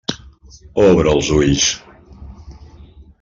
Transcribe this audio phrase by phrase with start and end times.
[0.85, 1.67] Obre els ulls.